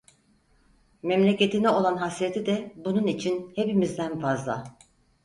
[1.03, 4.63] Memleketine olan hasreti de bunun için hepimizden fazla.